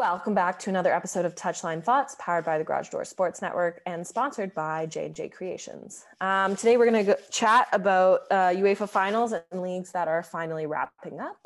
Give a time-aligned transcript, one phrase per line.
[0.00, 3.82] Welcome back to another episode of Touchline Thoughts, powered by the Garage Door Sports Network
[3.84, 6.06] and sponsored by J&J Creations.
[6.22, 10.64] Um, today, we're going to chat about uh, UEFA finals and leagues that are finally
[10.64, 11.36] wrapping up.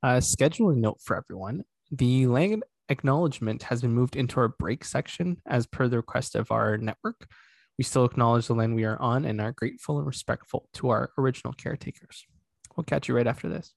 [0.00, 5.38] Uh, scheduling note for everyone: the land acknowledgement has been moved into our break section
[5.44, 7.26] as per the request of our network.
[7.78, 11.10] We still acknowledge the land we are on and are grateful and respectful to our
[11.18, 12.26] original caretakers.
[12.76, 13.72] We'll catch you right after this.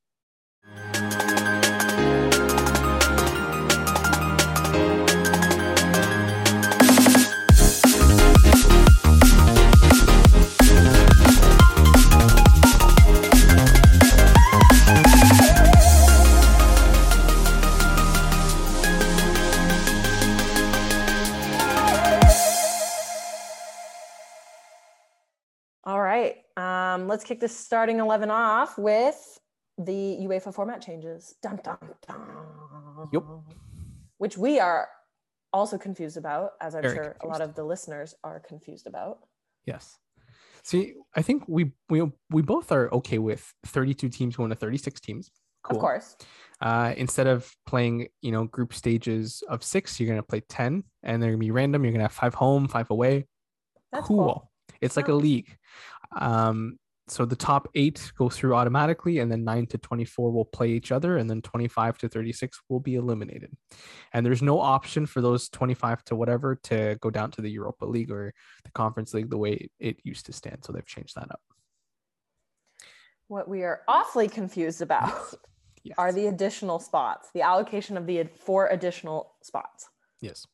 [27.06, 29.40] Um, let's kick this starting 11 off with
[29.78, 31.36] the UEFA format changes.
[31.42, 32.20] Dun, dun, dun.
[33.14, 33.24] Yep.
[34.18, 34.88] Which we are
[35.54, 39.20] also confused about, as I'm Very sure a lot of the listeners are confused about.
[39.66, 40.00] Yes.
[40.64, 45.00] See, I think we we we both are okay with 32 teams going to 36
[45.00, 45.30] teams.
[45.62, 45.78] Cool.
[45.78, 46.16] Of course.
[46.60, 51.22] Uh, instead of playing, you know, group stages of six, you're gonna play 10, and
[51.22, 51.84] they're gonna be random.
[51.84, 53.28] You're gonna have five home, five away.
[53.92, 54.18] That's cool.
[54.18, 54.52] cool.
[54.82, 55.56] It's like a league.
[56.16, 60.70] Um, so the top eight go through automatically, and then nine to 24 will play
[60.70, 63.56] each other, and then 25 to 36 will be eliminated.
[64.14, 67.86] And there's no option for those 25 to whatever to go down to the Europa
[67.86, 70.64] League or the Conference League the way it used to stand.
[70.64, 71.42] So they've changed that up.
[73.28, 75.36] What we are awfully confused about
[75.84, 75.96] Yes.
[76.00, 79.88] are the additional spots, the allocation of the four additional spots.
[80.20, 80.48] Yes.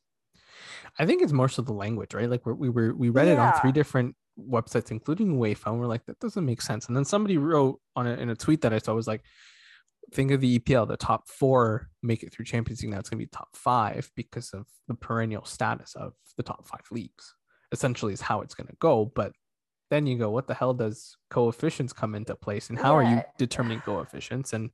[0.98, 2.28] I think it's more so the language, right?
[2.28, 6.04] Like we're, we were we read it on three different websites, including and we're like,
[6.06, 6.86] that doesn't make sense.
[6.86, 9.22] And then somebody wrote on a, in a tweet that I saw was like,
[10.12, 12.90] think of the EPL, the top four make it through Champions League.
[12.90, 16.66] Now it's going to be top five because of the perennial status of the top
[16.66, 17.34] five leagues.
[17.70, 19.10] Essentially, is how it's going to go.
[19.14, 19.32] But
[19.90, 23.22] then you go, what the hell does coefficients come into place, and how are you
[23.38, 24.52] determining coefficients?
[24.52, 24.70] And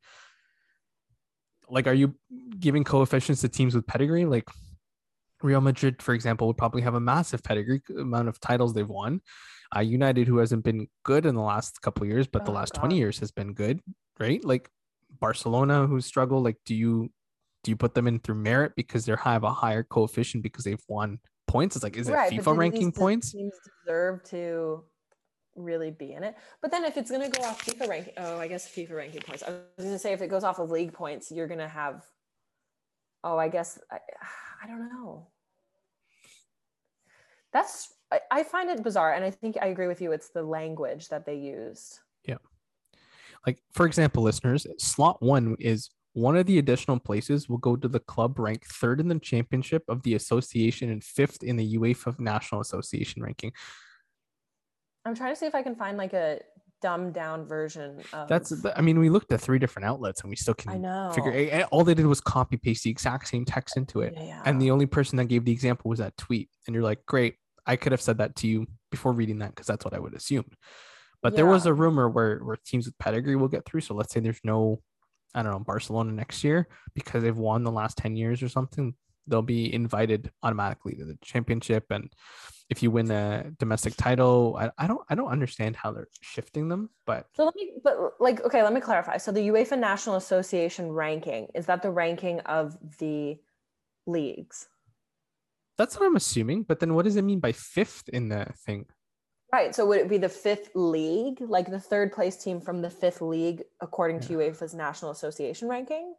[1.68, 2.14] like, are you
[2.58, 4.24] giving coefficients to teams with pedigree?
[4.24, 4.48] Like
[5.42, 9.20] Real Madrid, for example, would probably have a massive pedigree amount of titles they've won.
[9.76, 12.54] Uh, United, who hasn't been good in the last couple of years, but the Oh,
[12.54, 13.80] last 20 years has been good,
[14.18, 14.42] right?
[14.44, 14.70] Like
[15.20, 17.10] Barcelona, who struggle, like do you
[17.64, 20.82] do you put them in through merit because they have a higher coefficient because they've
[20.88, 21.76] won points?
[21.76, 23.32] It's like, is it FIFA ranking points?
[23.32, 23.52] Teams
[23.84, 24.84] deserve to
[25.56, 26.36] really be in it.
[26.62, 29.22] But then if it's going to go off FIFA ranking, oh, I guess FIFA ranking
[29.22, 29.42] points.
[29.42, 31.68] I was going to say if it goes off of league points, you're going to
[31.68, 32.04] have.
[33.24, 33.98] Oh, I guess I,
[34.62, 35.28] I don't know.
[37.52, 40.12] That's I, I find it bizarre, and I think I agree with you.
[40.12, 42.00] It's the language that they used.
[42.24, 42.36] Yeah.
[43.46, 47.86] Like, for example, listeners, slot one is one of the additional places will go to
[47.86, 52.18] the club ranked third in the championship of the association and fifth in the UEFA
[52.18, 53.52] National Association ranking.
[55.04, 56.40] I'm trying to see if I can find like a
[56.80, 58.28] dumbed down version of.
[58.28, 61.12] That's, I mean, we looked at three different outlets and we still can I know.
[61.14, 64.14] figure all they did was copy paste the exact same text into it.
[64.16, 64.42] Yeah.
[64.44, 66.48] And the only person that gave the example was that tweet.
[66.66, 69.66] And you're like, great, I could have said that to you before reading that because
[69.66, 70.46] that's what I would assume.
[71.22, 73.80] But there was a rumor where where teams with pedigree will get through.
[73.80, 74.80] So let's say there's no,
[75.34, 78.94] I don't know, Barcelona next year because they've won the last 10 years or something.
[79.28, 81.86] They'll be invited automatically to the championship.
[81.90, 82.12] And
[82.70, 86.68] if you win a domestic title, I, I don't I don't understand how they're shifting
[86.68, 89.16] them, but So let me, but like, okay, let me clarify.
[89.18, 93.38] So the UEFA National Association ranking is that the ranking of the
[94.06, 94.68] leagues,
[95.76, 96.64] that's what I'm assuming.
[96.64, 98.86] But then what does it mean by fifth in the thing?
[99.52, 99.74] right?
[99.74, 103.20] So would it be the fifth league, like the third place team from the fifth
[103.20, 106.14] league, according to UEFA's National Association ranking?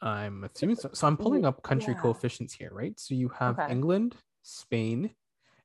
[0.00, 0.90] I'm assuming so.
[0.92, 2.00] So I'm pulling up country yeah.
[2.00, 2.98] coefficients here, right?
[2.98, 3.72] So you have Okay.
[3.72, 5.10] England, Spain,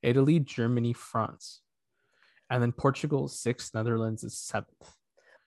[0.01, 1.61] Italy, Germany, France,
[2.49, 4.95] and then Portugal is sixth, Netherlands is seventh.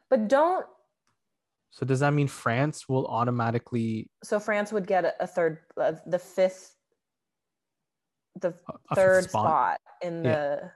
[0.08, 0.66] But don't.
[1.72, 6.18] So does that mean France will automatically So France would get a, third, uh, the
[6.18, 6.74] fifth,
[8.40, 8.54] the
[8.90, 9.80] a- third spot.
[10.00, 10.30] in Yeah.
[10.32, 10.72] the.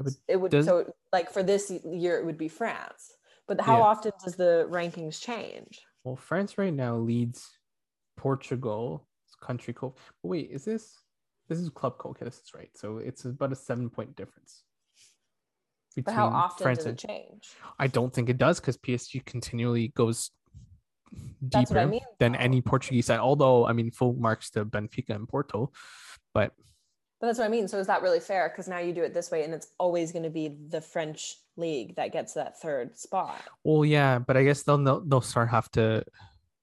[0.00, 3.12] Yeah, it would does- so like for this year it would be France.
[3.46, 5.84] But how often does the rankings change?
[6.04, 7.58] Well, France right now leads
[8.16, 9.08] Portugal
[9.40, 9.94] country co.
[10.22, 11.00] But wait, is this
[11.48, 12.10] this is club co?
[12.10, 12.70] Okay, this is right.
[12.74, 14.64] So it's about a seven point difference.
[15.96, 17.50] But how often France does it change?
[17.78, 20.30] I don't think it does because PSG continually goes
[21.12, 22.38] what I deeper mean, than though.
[22.38, 23.20] any Portuguese side.
[23.20, 25.72] Although I mean, full marks to Benfica and Porto,
[26.32, 26.52] but
[27.20, 27.68] But that's what I mean.
[27.68, 28.48] So is that really fair?
[28.48, 31.36] Because now you do it this way, and it's always going to be the French
[31.56, 33.40] league that gets that third spot.
[33.62, 34.18] well, yeah.
[34.18, 36.04] But I guess they'll they'll, start have to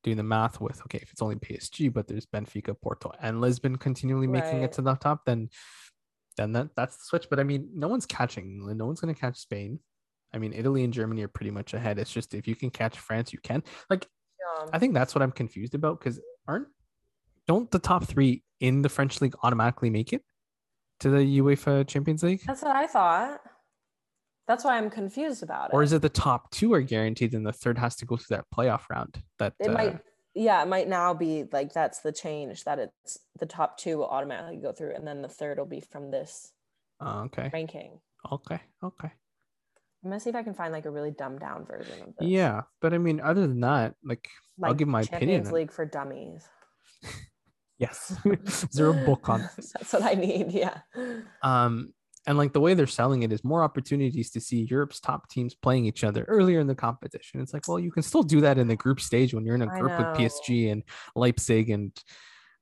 [0.04, 3.78] do the math with okay, if it's only PSG, but there's Benfica, Porto, and Lisbon
[3.78, 4.64] continually making Right.
[4.64, 5.50] it to the top, then
[6.38, 7.28] then that that's the switch.
[7.30, 8.78] But I mean, no one's catching England.
[8.78, 9.80] No one's going to catch Spain.
[10.34, 11.98] I mean, Italy and Germany are pretty much ahead.
[12.00, 13.64] It's just if you can catch France, you can.
[13.90, 14.08] Like,
[14.40, 14.70] Yeah.
[14.74, 16.68] I think that's what I'm confused about because aren't
[17.48, 20.24] don't the top three in the French league automatically make it
[21.02, 22.42] to the UEFA Champions League?
[22.46, 23.42] That's what I thought.
[24.48, 25.74] That's why I'm confused about it.
[25.74, 28.38] Or is it the top two are guaranteed and the third has to go through
[28.38, 29.22] that playoff round?
[29.40, 30.00] That It uh, might,
[30.34, 34.08] yeah, it might now be like that's the change that it's the top two will
[34.08, 36.52] automatically go through, and then the third will be from this
[37.00, 38.00] oh, okay, ranking.
[38.32, 39.12] okay, okay.
[40.04, 42.28] I'm gonna see if I can find like a really dumbed down version of this.
[42.28, 44.28] Yeah, but I mean, other than that, like,
[44.64, 45.54] I'll give my Champions opinion.
[45.54, 46.48] League for dummies.
[47.82, 49.74] yes, is there a book on this?
[49.80, 50.52] That's what I need.
[50.52, 50.78] Yeah.
[51.42, 51.94] Um,
[52.28, 55.56] and like the way they're selling it is more opportunities to see Europe's top teams
[55.56, 57.42] playing each other earlier in the competition.
[57.42, 59.64] It's like, well, you can still do that in the group stage when you're in
[59.64, 60.16] a group with.
[60.16, 60.84] PSG and
[61.16, 61.92] Leipzig and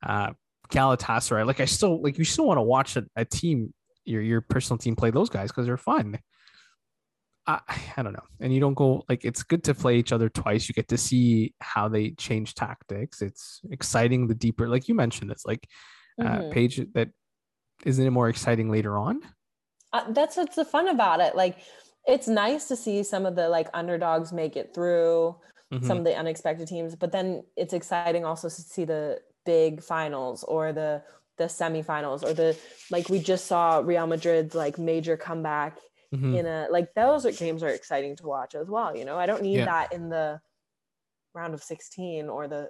[0.06, 0.30] uh,
[0.72, 1.46] Galatasaray.
[1.46, 3.74] Like, I still like you still want to watch a, a team,
[4.06, 6.18] your your personal team, play those guys because they're fun.
[7.50, 7.60] I,
[7.98, 8.28] I don't know.
[8.40, 10.68] And you don't go like it's good to play each other twice.
[10.70, 13.22] You get to see how they change tactics.
[13.22, 15.68] It's exciting the deeper, like you mentioned, it's like
[16.22, 16.52] uh, Mhm.
[16.52, 17.10] page that
[17.86, 19.22] isn't it more exciting later on?
[19.94, 21.34] Uh, that's what's the fun about it.
[21.36, 21.58] Like,
[22.06, 25.36] it's nice to see some of the like underdogs make it through.
[25.72, 25.86] Mhm.
[25.86, 30.44] some of the unexpected teams but then it's exciting also to see the big finals
[30.46, 31.04] or the
[31.38, 32.58] the semifinals or the
[32.90, 35.78] like we just saw Real Madrid's like major comeback
[36.14, 36.40] Mhm.
[36.40, 39.26] in a like those are, games are exciting to watch as well you know I
[39.28, 39.66] don't need Yeah.
[39.66, 40.42] that in the
[41.36, 42.70] round of 16 or the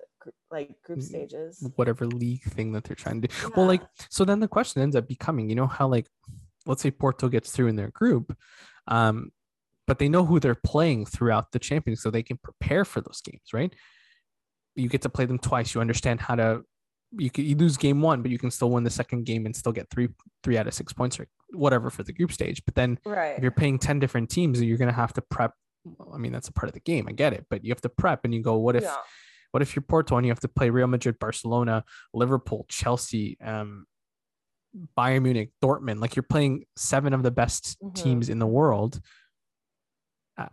[0.52, 3.52] like group Mm, stages whatever league thing that they're trying to do.
[3.56, 6.08] Well, like so then the question ends up becoming, you know how like
[6.66, 8.36] let's say Porto gets through in their group,
[8.88, 9.32] um,
[9.88, 13.22] but they know who they're playing throughout the champions, so they can prepare for those
[13.22, 13.74] games, right?
[14.76, 15.74] You get to play them twice.
[15.74, 16.64] You understand how to
[17.12, 19.56] you can you lose game one, but you can still win the second game and
[19.56, 20.10] still get three
[20.44, 22.63] three out of six points or whatever for the group stage.
[22.66, 25.54] But then right if you're paying 10 different teams, you're gonna have to prep.
[26.13, 27.07] I mean, that's a part of the game.
[27.07, 28.96] I get it, but you have to prep and you go, what if yeah
[29.51, 33.88] what if you're Porto and you have to play Real Madrid, Barcelona, Liverpool, Chelsea, um,
[34.96, 36.01] Bayern Munich, Dortmund?
[36.01, 37.95] Like you're playing seven of the best Mhm.
[37.95, 39.02] teams in the world.
[40.38, 40.50] Uh,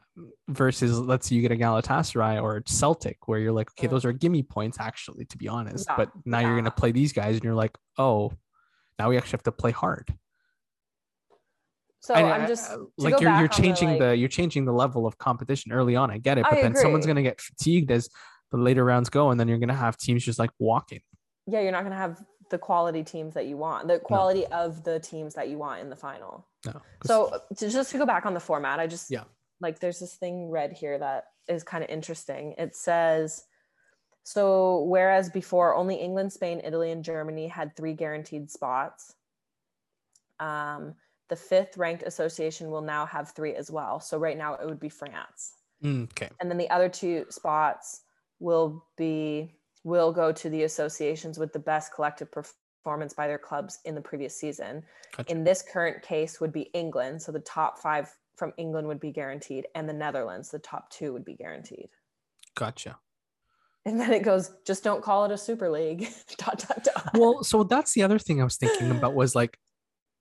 [0.49, 3.91] versus, let's say you get a Galatasaray or Celtic, where you're like, okay, Mm.
[3.91, 5.87] those are gimme points, actually, to be honest.
[5.91, 8.33] Yeah, But now you're gonna play these guys, and you're like, oh,
[8.99, 10.17] now we actually have to play hard.
[12.07, 14.17] So And, I'm uh, just uh, to like you're you're on the, changing like- the
[14.17, 16.11] you're changing the level of competition early on.
[16.11, 18.09] I get it, I but then someone's gonna get fatigued as
[18.53, 21.01] the later rounds go, and then you're gonna have teams just like walking.
[21.49, 24.85] yeah you're not going to have the quality teams that you want the quality of
[24.85, 26.81] the teams that you want in the final No.
[27.05, 29.25] So uh, to, just to go back on the format, I just Yeah.
[29.61, 32.55] like there's this thing read here that is kind of interesting.
[32.57, 33.45] It says
[34.23, 39.15] so whereas before only England, Spain, Italy, and Germany had three guaranteed spots,
[40.41, 40.95] um,
[41.29, 44.01] the fifth ranked association will now have three as well.
[44.01, 46.31] So right now it would be France, Mm, okay.
[46.41, 48.03] and then the other two spots
[48.39, 49.53] will be
[49.85, 54.01] will go to the associations with the best collective performance by their clubs in the
[54.01, 54.83] previous season
[55.17, 55.31] Gotcha.
[55.31, 57.23] in this current case would be England.
[57.23, 61.13] So the top five from England would be guaranteed, and the Netherlands, the top two
[61.13, 61.89] would be guaranteed.
[62.55, 62.99] Gotcha.
[63.87, 66.09] And then it goes, just don't call it a super league.
[66.37, 67.11] dot, dot, dot.
[67.15, 69.57] Well, so that's the other thing I was thinking about was like,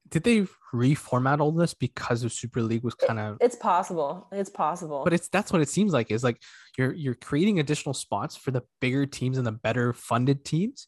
[0.09, 4.27] did they reformat all this because of Super League was kind of it's possible.
[4.31, 5.03] It's possible.
[5.03, 6.41] but it's that's what it seems like is like
[6.77, 10.88] you're you're creating additional spots for the bigger teams and the better funded teams.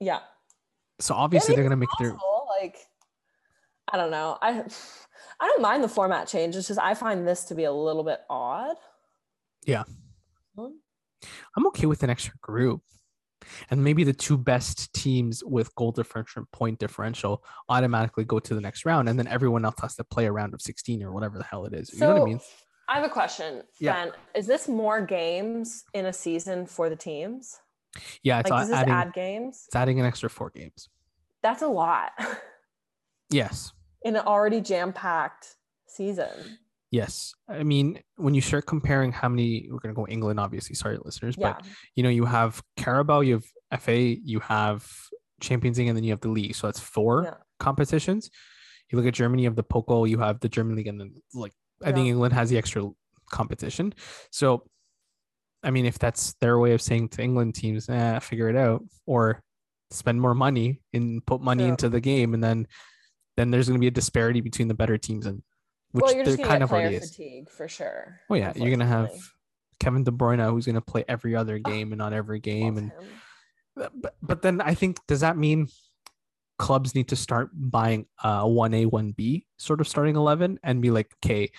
[0.00, 0.20] yeah.
[1.00, 2.16] So obviously they're gonna make it's their
[2.60, 2.76] like
[3.92, 4.38] I don't know.
[4.40, 4.64] I
[5.40, 6.56] I don't mind the format change.
[6.56, 8.76] It's just I find this to be a little bit odd.
[9.66, 9.84] Yeah.
[10.56, 10.76] Hmm.
[11.56, 12.82] I'm okay with an extra group.
[13.70, 18.60] And maybe the two best teams with goal differential point differential automatically go to the
[18.60, 21.38] next round, and then everyone else has to play a round of 16 or whatever
[21.38, 21.92] the hell it is.
[21.92, 22.40] You know what I mean?
[22.88, 23.62] I have a question.
[23.80, 24.04] Yeah.
[24.04, 27.58] Ben, is this more games in a season for the teams?
[28.22, 29.64] Yeah, it's like, does this adding add games?
[29.68, 30.88] it's adding an extra four games.
[31.42, 32.10] That's a lot
[33.30, 33.72] Yes.
[34.02, 36.58] in an already jam-packed season.
[36.94, 37.34] Yes.
[37.48, 41.34] I mean, when you start comparing how many we're gonna go England, obviously, sorry listeners,
[41.36, 41.54] Yeah.
[41.54, 44.88] but you know, you have Carabao, you have FA, you have
[45.40, 46.54] Champions League, and then you have the league.
[46.54, 47.34] So that's four Yeah.
[47.58, 48.30] competitions.
[48.90, 51.14] You look at Germany, you have the Pokal, you have the German League, and then
[51.34, 52.88] like I think England has the extra
[53.30, 53.92] competition.
[54.30, 54.64] So
[55.64, 58.84] I mean, if that's their way of saying to England teams, eh, figure it out,
[59.06, 59.42] or
[59.90, 62.68] spend more money and put money into the game, and then
[63.36, 65.42] then there's going to be a disparity between the better teams and
[65.94, 67.10] which well, you're just kind of already player is.
[67.10, 68.20] fatigue for sure.
[68.28, 69.12] Oh yeah, you're gonna have.
[69.78, 72.78] Kevin De Bruyne, who's going to play every other ah, game and not every game.
[72.78, 72.92] And
[73.76, 75.68] but but then I think does that mean
[76.58, 80.80] clubs need to start buying a one A one B sort of starting eleven and
[80.80, 81.50] be like, okay,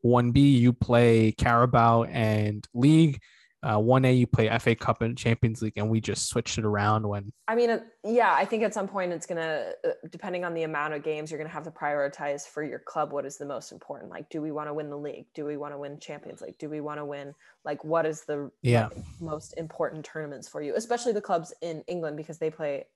[0.00, 3.20] one B you play Carabao and League
[3.62, 7.06] uh, 1A you play FA Cup and Champions League, and we just switched it around
[7.06, 7.30] when.
[7.46, 10.94] I mean, yeah, I think at some point it's gonna, uh, depending on the amount
[10.94, 14.10] of games, you're gonna have to prioritize for your club what is the most important.
[14.10, 15.26] Like, do we want to win the league?
[15.34, 16.58] Do we want to win Champions League?
[16.58, 18.88] Do we want to win like what is the yeah
[19.20, 20.74] most important tournaments for you?
[20.74, 22.86] Especially the clubs in England because they play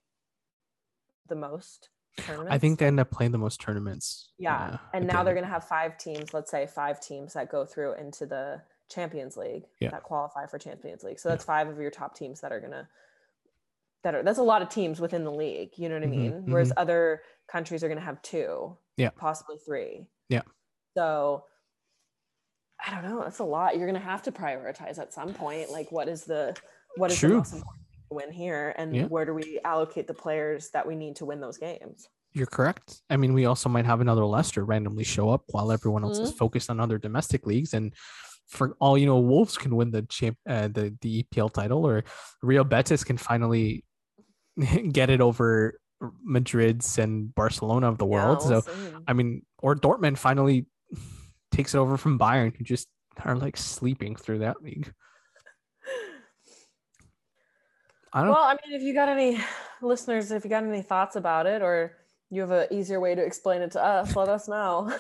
[1.29, 1.91] the most.
[2.17, 2.53] Tournaments.
[2.53, 4.31] I think they end up playing the most tournaments.
[4.39, 6.33] Yeah, uh, and now they're gonna have five teams.
[6.33, 8.63] Let's say five teams that go through into the
[8.95, 9.91] Champions League yeah.
[9.91, 11.19] that qualify for Champions League.
[11.19, 11.47] So that's yeah.
[11.47, 12.89] five of your top teams that are gonna
[14.03, 15.71] that are that's a lot of teams within the league.
[15.77, 16.33] You know what I mm-hmm, mean?
[16.33, 16.53] Mm-hmm.
[16.53, 20.07] Whereas other countries are gonna have two, yeah, possibly three.
[20.29, 20.43] Yeah.
[20.97, 21.45] So
[22.87, 23.23] I don't know.
[23.23, 23.77] That's a lot.
[23.77, 25.71] You're gonna have to prioritize at some point.
[25.71, 26.57] Like, what is the
[26.97, 27.31] what is True.
[27.31, 29.05] the most important to win here, and yeah.
[29.07, 32.09] where do we allocate the players that we need to win those games?
[32.33, 33.01] You're correct.
[33.09, 36.27] I mean, we also might have another Leicester randomly show up while everyone else mm-hmm.
[36.27, 37.95] is focused on other domestic leagues, and
[38.49, 42.05] for all you know, Wolves can win the champ, uh, the the EPL title, or
[42.43, 43.85] Real Betis can finally
[44.93, 45.79] get it over
[46.23, 48.39] Madrid's and Barcelona of the world.
[48.43, 48.73] Yeah, so,
[49.07, 50.67] I mean, or Dortmund finally
[51.53, 52.89] takes it over from Bayern, who just
[53.25, 54.93] are like sleeping through that league.
[58.13, 58.31] I don't.
[58.31, 59.41] Well, I mean, if you got any
[59.83, 61.97] listeners, if you got any thoughts about it, or
[62.31, 64.93] you have an easier way to explain it to us, let us know.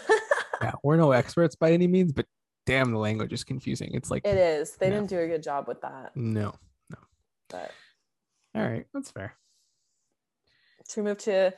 [0.61, 2.27] yeah, we're no experts by any means, but
[2.67, 3.91] damn, the language is confusing.
[3.95, 4.77] It's like it is.
[4.77, 6.13] They didn't do a good job with that.
[6.15, 6.55] No,
[6.91, 6.99] no.
[7.49, 7.71] But
[8.55, 9.35] all right, that's fair.
[10.97, 11.53] We move to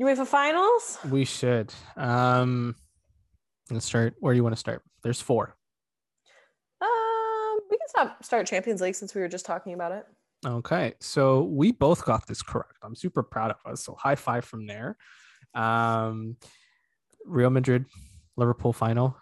[0.00, 0.98] UEFA finals?
[1.08, 1.72] We should.
[1.96, 2.74] Um,
[3.70, 4.14] let's start.
[4.18, 4.82] Where do you want to start?
[5.02, 5.54] There's four.
[6.80, 10.06] Um, we can stop start Champions League since we were just talking about it.
[10.46, 12.78] Okay, so we both got this correct.
[12.82, 13.84] I'm super proud of us.
[13.84, 14.96] So high five from there.
[15.54, 16.36] Um,
[17.26, 17.84] Real Madrid,
[18.36, 19.16] Liverpool final.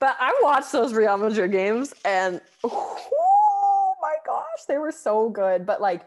[0.00, 5.66] But I watched those Real Madrid games and oh my gosh, they were so good.
[5.66, 6.02] But like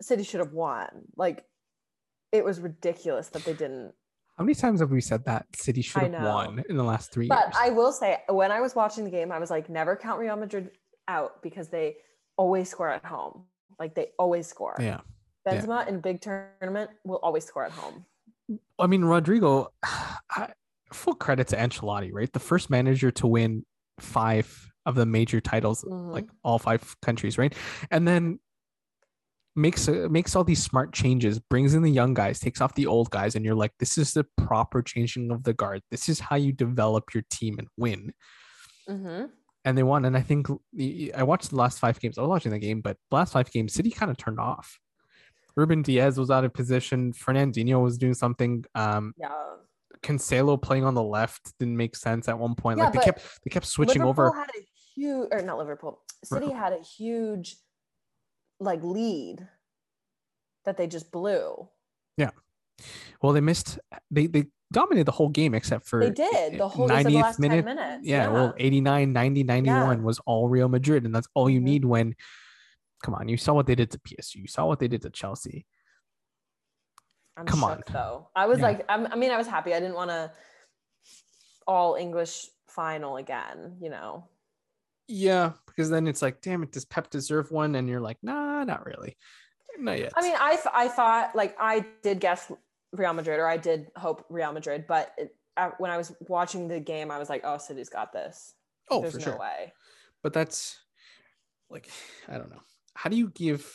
[0.00, 0.88] City should have won.
[1.16, 1.44] Like
[2.32, 3.92] it was ridiculous that they didn't.
[4.38, 7.28] How many times have we said that City should have won in the last three
[7.28, 7.50] but years?
[7.52, 10.18] But I will say, when I was watching the game, I was like, never count
[10.18, 10.70] Real Madrid
[11.08, 11.96] out because they
[12.38, 13.44] always score at home.
[13.78, 14.76] Like they always score.
[14.80, 15.00] Yeah.
[15.46, 15.88] Benzema yeah.
[15.88, 18.06] in big tournament will always score at home.
[18.78, 20.52] I mean, Rodrygo, I,
[20.92, 22.32] full credit to Ancelotti, right?
[22.32, 23.64] The first manager to win
[23.98, 26.10] five of the major titles, mm-hmm.
[26.10, 27.54] like all five countries, right?
[27.90, 28.38] And then
[29.56, 32.86] makes uh, makes all these smart changes, brings in the young guys, takes off the
[32.86, 35.82] old guys, and you're like, this is the proper changing of the guard.
[35.90, 38.12] This is how you develop your team and win.
[38.88, 39.26] Mm-hmm.
[39.64, 40.06] And they won.
[40.06, 40.48] And I think
[41.14, 42.16] I watched the last five games.
[42.16, 44.78] I was watching the game, but last five games, City kind of turned off.
[45.54, 47.12] Ruben Dias was out of position.
[47.12, 48.64] Fernandinho was doing something.
[48.74, 49.28] Um, yeah.
[50.02, 52.78] Cancelo playing on the left didn't make sense at one point.
[52.78, 54.36] Yeah, like they kept they kept switching Liverpool over.
[54.36, 54.64] Had a
[54.94, 56.02] huge, or not Liverpool.
[56.24, 57.56] City had a huge,
[58.58, 59.46] like lead
[60.64, 61.68] that they just blew.
[62.16, 62.30] Yeah.
[63.22, 63.78] Well, they missed.
[64.10, 67.64] They they dominated the whole game except for they did the whole 90th the minute.
[67.64, 68.06] minutes.
[68.06, 70.04] Yeah, yeah, well, 89, 90, 91 yeah.
[70.04, 71.64] was all Real Madrid, and that's all you mm-hmm.
[71.66, 72.14] need when.
[73.02, 74.36] Come on, you saw what they did to PSG.
[74.36, 75.64] You saw what they did to Chelsea.
[77.40, 77.82] I'm Come shook, on.
[77.90, 78.28] though.
[78.36, 78.64] I was yeah.
[78.64, 79.72] like, I'm, I mean, I was happy.
[79.72, 80.30] I didn't want to
[81.66, 84.28] all English final again, you know.
[85.08, 87.74] Yeah, because then it's like, damn it, does Pep deserve one?
[87.74, 89.16] And you're like, nah, not really,
[89.78, 90.12] not yet.
[90.14, 92.52] I mean, I I thought like I did guess
[92.92, 96.68] Real Madrid, or I did hope Real Madrid, but it, uh, when I was watching
[96.68, 98.54] the game, I was like, oh, City's got this.
[98.90, 99.38] Oh, There's for no sure.
[99.38, 99.72] way.
[100.22, 100.78] But that's
[101.70, 101.88] like,
[102.28, 102.60] I don't know
[103.00, 103.66] how do you give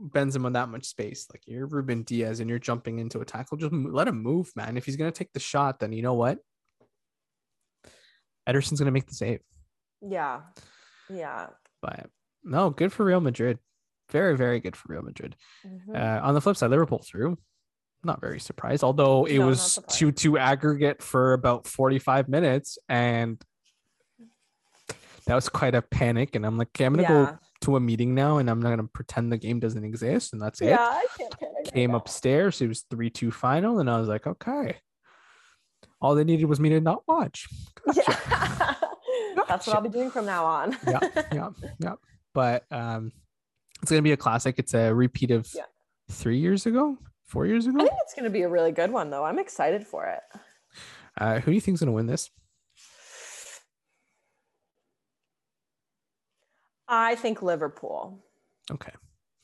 [0.00, 1.26] Benzema that much space?
[1.32, 3.56] Like you're Ruben Dias and you're jumping into a tackle.
[3.56, 4.76] Just let him move, man.
[4.76, 6.38] If he's gonna take the shot, then you know what?
[8.48, 9.40] Ederson's gonna make the save.
[10.00, 10.42] Yeah,
[11.10, 11.48] yeah.
[11.82, 12.06] But
[12.44, 13.58] no, good for Real Madrid.
[14.12, 15.34] Very, very good for Real Madrid.
[15.66, 15.96] Mm-hmm.
[15.96, 17.36] Uh, on the flip side, Liverpool through.
[18.04, 22.78] Not very surprised, although it no, was two two aggregate for about forty five minutes,
[22.88, 23.42] and
[25.26, 26.36] that was quite a panic.
[26.36, 27.32] And I'm like, okay, I'm gonna yeah.
[27.32, 30.40] go to a meeting now and I'm not gonna pretend the game doesn't exist and
[30.40, 30.70] that's yeah, it.
[30.70, 34.76] Yeah, I can't Came upstairs, it was three two final, and I was like, okay.
[36.00, 37.46] All they needed was me to not watch.
[37.84, 38.02] Gotcha.
[38.08, 38.74] Yeah.
[39.34, 39.44] gotcha.
[39.48, 40.76] That's what I'll be doing from now on.
[40.86, 41.00] yeah,
[41.32, 41.94] yeah, yeah.
[42.32, 43.12] But um
[43.82, 44.58] it's gonna be a classic.
[44.58, 45.62] It's a repeat of yeah.
[46.10, 47.78] three years ago, four years ago.
[47.78, 49.24] I think it's gonna be a really good one though.
[49.24, 50.20] I'm excited for it.
[51.20, 52.30] Uh, who do you think's gonna win this?
[56.88, 58.18] I think Liverpool.
[58.70, 58.92] Okay.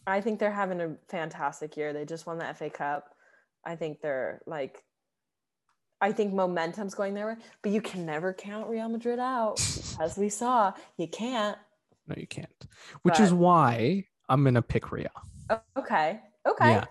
[0.06, 1.92] I think they're having a fantastic year.
[1.92, 3.14] They just won the FA Cup.
[3.64, 4.82] I think they're like,
[6.00, 9.60] I think momentum's going their way, but you can never count Real Madrid out.
[10.00, 11.56] As we saw, you can't.
[12.06, 12.66] No, you can't.
[13.02, 15.08] Which is why I'm gonna pick Real.
[15.76, 16.20] Okay.
[16.46, 16.70] Okay.
[16.70, 16.84] Yeah.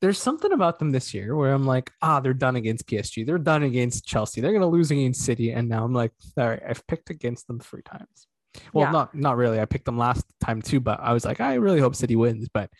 [0.00, 3.24] There's something about them this year where I'm like, ah, they're done against PSG.
[3.24, 4.40] They're done against Chelsea.
[4.40, 5.52] They're gonna lose against City.
[5.52, 8.26] And now I'm like, all right, I've picked against them three times.
[8.72, 8.90] Well, Yeah.
[8.92, 9.60] not not really.
[9.60, 12.48] I picked them last time too, but I was like, I really hope City wins.
[12.52, 12.70] But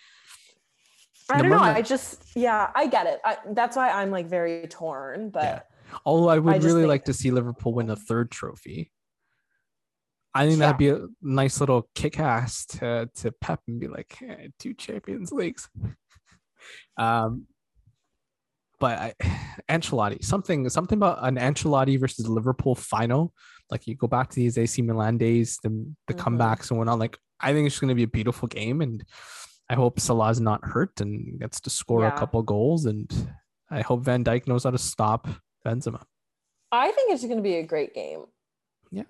[1.30, 1.58] I don't know.
[1.60, 3.20] I just, yeah, I get it.
[3.24, 5.30] I, that's why I'm like very torn.
[5.30, 5.60] But Yeah.
[6.04, 8.90] although I would I really like to see Liverpool win a third trophy.
[10.34, 10.66] I think Yeah.
[10.66, 14.74] that'd be a nice little kick ass to to Pep and be like, "Eh, two
[14.74, 15.68] Champions Leagues.
[16.98, 17.46] Um,
[18.78, 19.14] but I,
[19.70, 23.32] Ancelotti, something something about an Ancelotti versus Liverpool final.
[23.70, 25.70] Like you go back to these AC Milan days, the
[26.08, 26.18] the Mhm.
[26.38, 26.98] comebacks and whatnot.
[26.98, 29.04] Like I think it's just going to be a beautiful game, and
[29.68, 33.08] I hope Salah's not hurt and gets to score a couple goals, and
[33.70, 35.28] I hope Van Dijk knows how to stop
[35.64, 36.02] Benzema.
[36.72, 38.24] I think it's going to be a great game.
[38.90, 39.04] Yeah,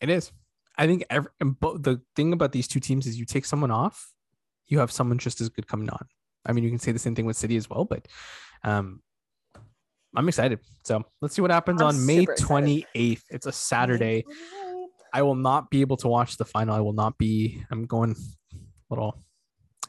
[0.00, 0.32] it is.
[0.78, 4.12] I think every, the thing about these two teams is you take someone off,
[4.66, 6.06] you have someone just as good coming on.
[6.46, 8.08] I mean, you can say the same thing with City as well, but
[8.64, 9.02] um,
[10.16, 10.58] I'm excited.
[10.84, 12.86] So let's see what happens I'm on May super excited.
[12.94, 13.22] 28th.
[13.30, 14.24] It's a Saturday.
[15.12, 16.74] I will not be able to watch the final.
[16.74, 17.62] I will not be.
[17.70, 18.56] I'm going a
[18.90, 19.22] little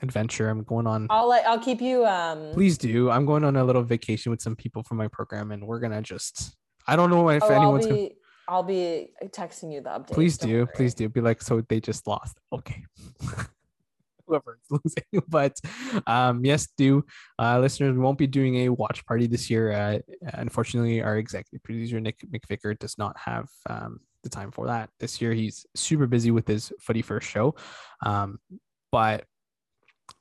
[0.02, 0.50] adventure.
[0.50, 1.08] I'm going on.
[1.10, 2.06] I'll let, I'll keep you.
[2.06, 3.10] Um, Please do.
[3.10, 6.02] I'm going on a little vacation with some people from my program, and we're gonna
[6.02, 6.56] just.
[6.88, 8.10] I don't know if oh, I'll anyone's gonna.
[8.48, 10.12] I'll be texting you the update.
[10.12, 11.08] Please do, please do.
[11.08, 12.38] Be like, so they just lost.
[12.52, 12.84] Okay.
[14.32, 15.60] Whoever is losing, but
[16.08, 17.04] um, yes, do
[17.38, 17.94] uh, listeners.
[17.94, 19.72] We won't be doing a watch party this year.
[19.74, 20.00] Uh,
[20.36, 25.20] unfortunately, our executive producer Nick McVicker does not have um, the time for that this
[25.22, 25.34] year.
[25.34, 27.56] He's super busy with his footy first show,
[28.06, 28.40] um,
[28.92, 29.26] but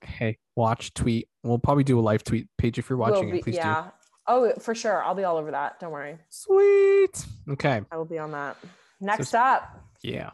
[0.03, 1.29] hey, watch, tweet.
[1.45, 3.45] We'll probably do a live tweet page if you're watching Will be- it.
[3.45, 3.59] Please do.
[3.59, 3.91] yeah.
[4.27, 5.03] Oh, for sure.
[5.05, 5.81] I'll be all over that.
[5.81, 6.19] Don't worry.
[6.29, 7.25] Sweet.
[7.49, 7.81] Okay.
[7.91, 8.57] I will be on that.
[9.01, 10.31] Next up, Yeah.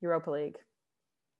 [0.00, 0.56] Europa League.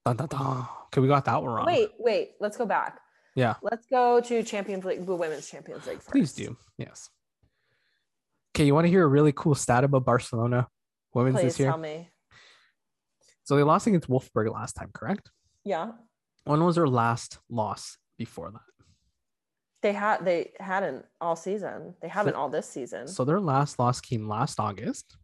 [0.09, 0.69] Dun, dun, dun.
[0.89, 1.67] Okay, we got that one wrong.
[1.67, 2.31] Wait, wait.
[2.41, 2.99] Let's go back.
[3.35, 3.57] Yeah.
[3.61, 6.11] Let's go to Champions League, the Women's Champions League first.
[6.11, 6.57] Please do.
[6.79, 7.11] Yes.
[8.57, 10.67] Okay, you want to hear a really cool stat about Barcelona
[11.13, 11.69] women's Please this year?
[11.69, 12.09] Please tell me.
[13.45, 15.31] So they lost against Wolfsburg last time, correct?
[15.63, 15.91] Yeah.
[16.45, 18.87] When was their last loss before that?
[19.83, 21.97] They had they hadn't all season.
[22.01, 23.09] They haven't all this season.
[23.09, 25.19] So their last loss came last August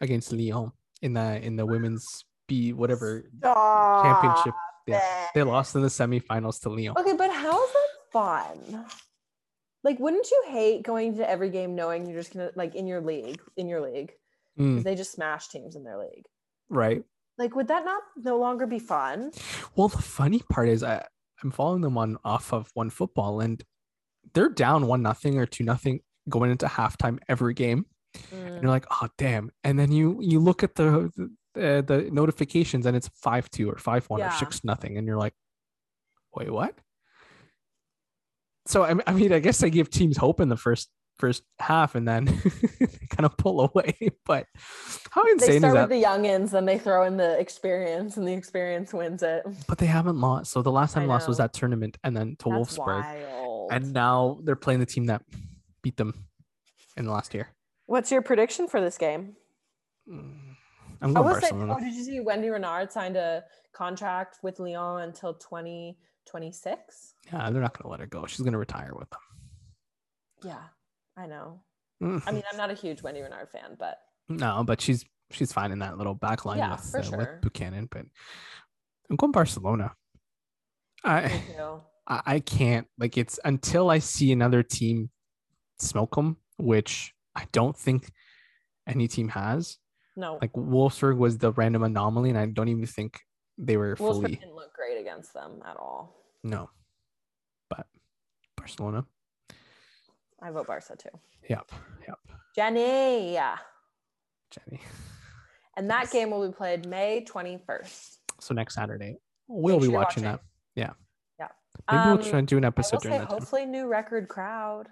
[0.00, 3.24] against Lyon in the in the women's B whatever
[4.02, 4.54] championship.
[4.86, 5.00] Yeah,
[5.34, 6.94] they lost in the semifinals to Lyon.
[6.98, 8.84] Okay, but how is that fun?
[9.84, 13.00] Like, wouldn't you hate going to every game knowing you're just gonna like in your
[13.00, 14.12] league, in your league,
[14.58, 16.26] Mm, they just smash teams in their league.
[16.68, 17.02] right.
[17.38, 19.32] Like, would that not no longer be fun?
[19.74, 21.02] Well, the funny part is I,
[21.42, 23.64] I'm following them on off of one football and
[24.34, 27.86] they're down one nothing or two nothing going into halftime every game.
[28.30, 29.50] and Mm, you're like, oh damn.
[29.64, 31.10] And then you you look at the
[31.54, 35.18] the, the notifications and it's five two or five one or six nothing, and you're
[35.18, 35.34] like,
[36.34, 36.74] wait, what?
[38.66, 40.88] So I, I mean, I guess they give teams hope in the first
[41.18, 42.24] first half, and then
[42.80, 43.96] they kind of pull away.
[44.24, 44.46] But
[45.10, 45.88] how They insane is start that?
[45.88, 49.42] with the youngins, then they throw in the experience, and the experience wins it.
[49.68, 50.52] but they haven't lost.
[50.52, 53.72] So the last time lost was that tournament, and then to That's Wolfsburg, wild.
[53.72, 55.22] and now they're playing the team that
[55.82, 56.14] beat them
[56.96, 57.48] in the last year.
[57.86, 59.36] What's your prediction for this game?
[60.08, 60.51] Mm,
[61.02, 61.74] I'm I going will say, Barcelona.
[61.76, 67.14] oh, did you see Wendy Renard signed a contract with Lyon until 2026?
[67.32, 68.26] yeah, they're not going to let her go.
[68.26, 69.20] She's going to retire with them.
[70.44, 70.62] Yeah,
[71.16, 71.60] I know.
[72.02, 72.22] Mm.
[72.26, 75.70] I mean, I'm not a huge Wendy Renard fan, but No, but she's she's fine
[75.72, 77.18] in that little back line Yeah, with, uh, sure.
[77.18, 77.86] with Buchanan.
[77.90, 78.06] But
[79.10, 79.92] I'm going Barcelona.
[81.04, 81.42] I.
[82.08, 85.10] I I can't like it's until I see another team
[85.78, 88.10] smoke them, which I don't think
[88.88, 89.78] any team has.
[90.16, 93.20] No, Like Wolfsburg was the random anomaly, and I don't even think
[93.58, 96.14] they were Wolfsburg fully didn't look great against them at all.
[96.42, 96.68] no.
[97.70, 97.86] But
[98.56, 99.06] Barcelona,
[100.42, 101.08] I vote Barca too.
[101.48, 101.70] yep,
[102.06, 102.18] yep,
[102.54, 103.56] Jenny, yeah.
[104.50, 104.80] Jenny.
[105.78, 106.12] And that Yes.
[106.12, 108.18] game will be played May 21st.
[108.40, 109.16] So next Saturday,
[109.48, 110.36] we'll Make be sure watching, watching.
[110.36, 110.40] that.
[110.74, 110.92] Yeah,
[111.38, 111.48] Yeah.
[111.90, 113.38] maybe Um, we'll try and do an episode during say, that time.
[113.38, 114.88] hopefully, new record crowd.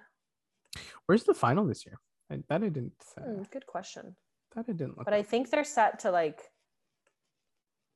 [1.04, 1.98] Where's the final this year?
[2.30, 2.94] I, that I didn't.
[3.18, 4.16] Uh, Hmm, good question.
[4.54, 5.04] That I didn't look.
[5.04, 6.50] But I think they're set to like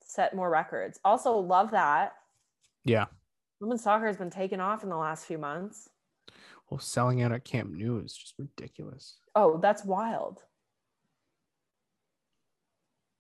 [0.03, 1.01] set more records.
[1.05, 2.13] Also, love that
[2.85, 3.07] yeah.
[3.61, 5.89] women's soccer has been taken off in the last few months.
[6.71, 9.19] Well, selling out at Camp Nou is just ridiculous.
[9.35, 10.43] Oh, that's wild.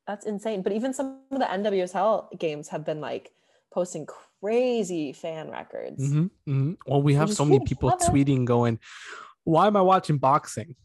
[0.07, 0.63] That's insane.
[0.63, 3.33] But even some of the NWSL games have been like
[3.73, 6.03] posting crazy fan records.
[6.03, 6.77] Mhm, mhm.
[6.87, 8.79] Well, we have so many people tweeting going,
[9.45, 10.77] "Why am I watching boxing?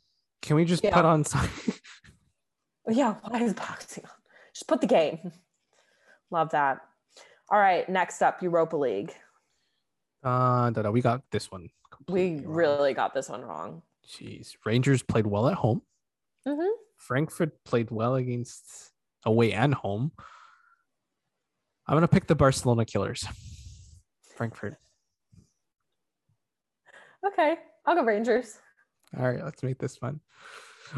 [0.42, 0.96] Can we just Yeah.
[0.96, 1.24] put on
[2.90, 4.12] some?" Yeah, why is boxing on?
[4.54, 5.32] Just put the game.
[6.32, 6.80] Love that.
[7.52, 9.14] All right, next up, Europa League.
[10.24, 11.70] uh, no, no, we got this one.
[12.08, 12.44] We wrong.
[12.46, 13.82] really got this one wrong.
[14.08, 15.82] Jeez, Rangers played well at home.
[16.48, 16.70] Mm-hmm.
[16.98, 18.92] Frankfurt played well against
[19.26, 20.12] away and home.
[21.88, 23.26] I'm gonna pick the Barcelona Killers.
[24.38, 24.76] Frankfurt.
[27.26, 28.58] Okay, I'll go Rangers.
[29.18, 30.20] All right, let's make this fun.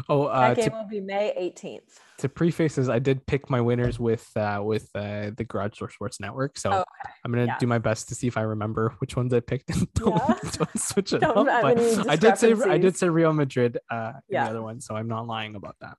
[0.08, 1.98] Oh, uh, That game to, will be May 18th.
[2.18, 5.90] to preface this, I did pick my winners with uh, with uh, the Garage Door
[5.90, 6.58] Sports Network.
[6.58, 6.84] So Oh,
[7.24, 7.58] I'm gonna yeah.
[7.58, 10.34] do my best to see if I remember which ones I picked and don't, Yeah.
[10.52, 11.62] don't switch it Don't up.
[11.62, 14.44] But I did say I did say Real Madrid uh, in Yeah.
[14.44, 15.96] the other one, so I'm not lying about that.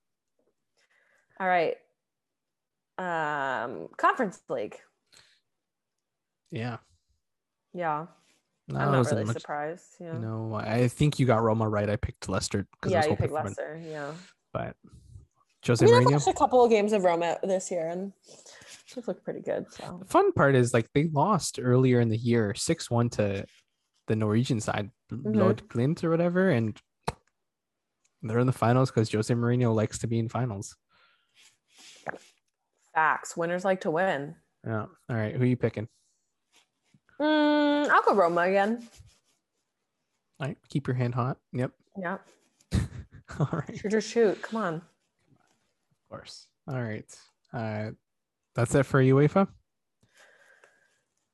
[1.40, 1.76] All right.
[2.96, 4.78] Um, Conference League.
[6.50, 6.76] Yeah,
[7.72, 8.06] Yeah,
[8.68, 9.84] no, I'm it not wasn't really much- surprised.
[10.00, 11.88] Yeah, No, I think you got Roma right.
[11.90, 13.80] I picked Leicester because I yeah, was you picked for one, Leicester.
[13.84, 14.12] Yeah,
[14.52, 16.12] but I Jose mean, I've Mourinho.
[16.12, 18.12] watched a couple of games of Roma this year, and
[18.94, 19.66] they've looked pretty good.
[19.72, 23.44] So The fun part is like they lost earlier in the year, six one to
[24.06, 25.34] the Norwegian side, Mhm.
[25.34, 26.78] Bodø/Glimt or whatever, and
[28.22, 30.76] they're in the finals because Jose Mourinho likes to be in finals.
[32.94, 33.36] facts.
[33.36, 34.36] Winners like to win.
[34.64, 34.82] Yeah.
[35.08, 35.88] All right, who are you picking?
[37.24, 38.86] Mm, I'll go Roma again.
[40.40, 41.38] All right, keep your hand hot.
[41.52, 41.70] Yep.
[41.96, 42.18] Yeah,
[43.38, 44.42] All right, shoot or shoot.
[44.42, 44.74] Come on.
[44.74, 44.82] of
[46.10, 46.48] course.
[46.68, 47.06] All right.
[47.52, 47.90] Uh,
[48.54, 49.48] that's it for you, UEFA.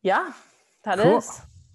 [0.02, 0.32] Yeah,
[0.84, 1.04] that is.
[1.04, 1.22] Cool.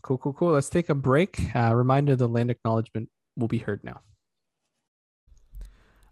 [0.01, 0.51] Cool, cool, cool.
[0.51, 1.55] Let's take a break.
[1.55, 4.01] Uh, reminder the land acknowledgement will be heard now.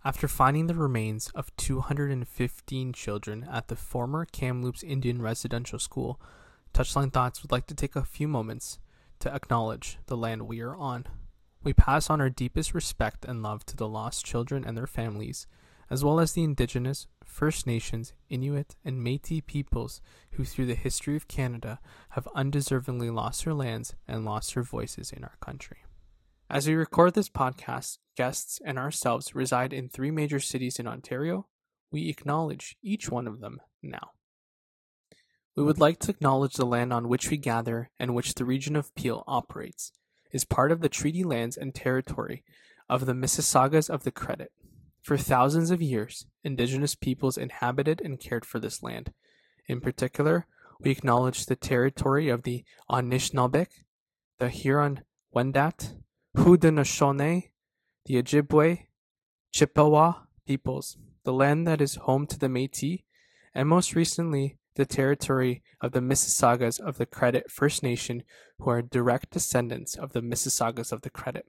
[0.03, 6.19] After finding the remains of 215 children at the former Kamloops Indian Residential School,
[6.73, 8.79] Touchline Thoughts would like to take a few moments
[9.19, 11.05] to acknowledge the land we are on.
[11.63, 15.45] We pass on our deepest respect and love to the lost children and their families,
[15.91, 21.15] as well as the Indigenous, First Nations, Inuit, and Metis peoples who, through the history
[21.15, 25.85] of Canada, have undeservingly lost their lands and lost their voices in our country.
[26.49, 31.45] As we record this podcast, guests and ourselves reside in three major cities in Ontario.
[31.91, 34.09] We acknowledge each one of them now.
[35.55, 38.75] We would like to acknowledge the land on which we gather and which the region
[38.75, 39.91] of Peel operates,
[40.31, 42.43] is part of the treaty lands and territory
[42.89, 44.51] of the Mississaugas of the Credit.
[45.03, 49.13] For thousands of years, Indigenous peoples inhabited and cared for this land.
[49.67, 50.47] In particular,
[50.79, 53.67] we acknowledge the territory of the Anishinaabe,
[54.39, 55.95] the Huron-Wendat,
[56.35, 57.51] Haudenosaunee,
[58.05, 58.87] the Ojibwe,
[59.51, 60.13] Chippewa
[60.47, 63.03] peoples, the land that is home to the Métis,
[63.53, 68.23] and most recently, the territory of the Mississaugas of the Credit First Nation,
[68.59, 71.45] who are direct descendants of the Mississaugas of the Credit.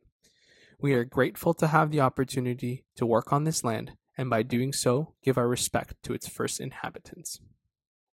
[0.80, 4.72] We are grateful to have the opportunity to work on this land, and by doing
[4.72, 7.40] so, give our respect to its first inhabitants.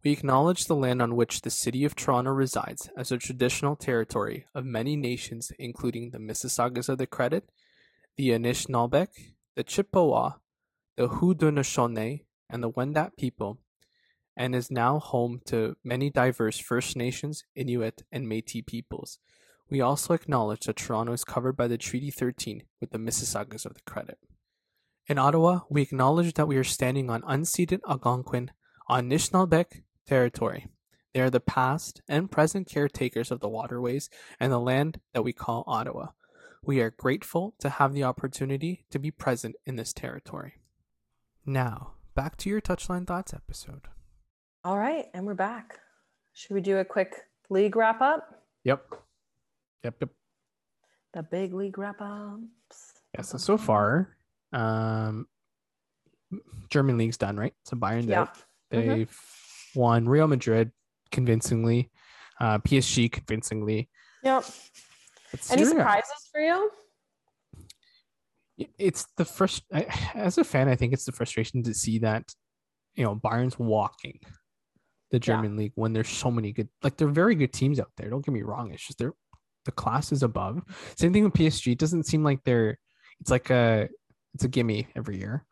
[0.02, 4.46] We acknowledge the land on which the City of Toronto resides as a traditional territory
[4.54, 7.50] of many nations, including the Mississaugas of the Credit,
[8.16, 9.08] the Anishinaabeg,
[9.56, 10.32] the Chippewa,
[10.96, 13.58] the Haudenosaunee, and the Wendat people,
[14.40, 19.18] and is now home to many diverse First Nations, Inuit, and Métis peoples.
[19.68, 23.74] We also acknowledge that Toronto is covered by the Treaty 13 with the Mississaugas of
[23.74, 24.16] the Credit.
[25.06, 28.52] In Ottawa, we acknowledge that we are standing on unceded Algonquin,
[28.88, 30.68] Anishinaabe territory.
[31.12, 34.08] They are the past and present caretakers of the waterways
[34.40, 36.12] and the land that we call Ottawa.
[36.62, 40.54] We are grateful to have the opportunity to be present in this territory.
[41.44, 43.88] Now, back to your Touchline Thoughts episode.
[44.62, 45.78] All right, and we're back.
[46.34, 47.14] Should we do a quick
[47.48, 48.42] league wrap up?
[48.64, 48.84] Yep.
[49.84, 50.10] Yep, yep.
[51.14, 52.92] The big league wrap ups.
[53.14, 54.16] Yeah, so so far,
[54.52, 55.26] um
[56.68, 57.54] German league's done, right?
[57.64, 57.76] So
[58.10, 58.22] Yeah.
[58.22, 58.36] out.
[58.70, 59.18] They've
[59.74, 60.72] won Real Madrid
[61.10, 61.90] convincingly,
[62.38, 63.88] uh PSG convincingly.
[64.22, 64.44] Yep.
[65.30, 66.70] But Any surprises for you?
[68.78, 72.34] it's the first I, as a fan i think it's the frustration to see that
[72.94, 74.20] you know bayern's walking
[75.10, 78.08] the german league when there's so many good like they're very good teams out there
[78.10, 79.14] don't get me wrong it's just they're
[79.64, 80.62] the class is above
[80.96, 82.78] same thing with psg it doesn't seem like they're
[83.20, 83.88] it's like a
[84.34, 85.44] it's a gimme every year